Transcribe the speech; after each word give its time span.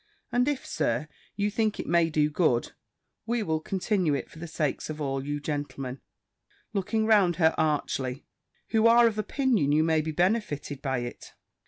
"And 0.31 0.47
if, 0.47 0.65
Sir, 0.65 1.07
you 1.35 1.51
think 1.51 1.79
it 1.79 1.85
may 1.85 2.09
do 2.09 2.27
good, 2.31 2.71
we 3.27 3.43
will 3.43 3.59
continue 3.59 4.15
it 4.15 4.31
for 4.31 4.39
the 4.39 4.47
sakes 4.47 4.89
of 4.89 4.99
all 4.99 5.23
you 5.23 5.39
gentlemen" 5.39 6.01
(looking 6.73 7.05
round 7.05 7.35
her 7.35 7.53
archly), 7.55 8.25
"who 8.69 8.87
are 8.87 9.05
of 9.05 9.19
opinion 9.19 9.71
you 9.71 9.83
may 9.83 10.01
be 10.01 10.09
benefited 10.09 10.81
by 10.81 11.01
it." 11.01 11.33